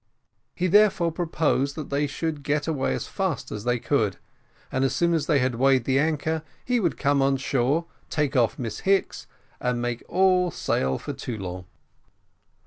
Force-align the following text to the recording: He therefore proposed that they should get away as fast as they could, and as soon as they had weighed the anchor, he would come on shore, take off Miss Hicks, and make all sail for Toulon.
He 0.55 0.65
therefore 0.65 1.11
proposed 1.11 1.75
that 1.75 1.91
they 1.91 2.07
should 2.07 2.41
get 2.41 2.67
away 2.67 2.95
as 2.95 3.05
fast 3.05 3.51
as 3.51 3.65
they 3.65 3.77
could, 3.77 4.17
and 4.71 4.83
as 4.83 4.95
soon 4.95 5.13
as 5.13 5.27
they 5.27 5.37
had 5.37 5.53
weighed 5.53 5.83
the 5.83 5.99
anchor, 5.99 6.41
he 6.65 6.79
would 6.79 6.97
come 6.97 7.21
on 7.21 7.37
shore, 7.37 7.85
take 8.09 8.35
off 8.35 8.57
Miss 8.57 8.79
Hicks, 8.79 9.27
and 9.59 9.79
make 9.79 10.01
all 10.09 10.49
sail 10.49 10.97
for 10.97 11.13
Toulon. 11.13 11.65